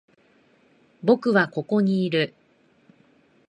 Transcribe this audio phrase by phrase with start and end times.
[1.03, 2.33] 僕はここにいる。